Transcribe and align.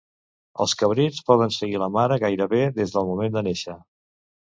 Els 0.63 0.71
cabrits 0.77 1.19
poden 1.27 1.53
seguir 1.57 1.81
la 1.83 1.89
mare 1.97 2.17
gairebé 2.23 2.63
des 2.79 2.95
del 2.97 3.07
moment 3.11 3.37
de 3.37 3.45
néixer. 3.49 3.77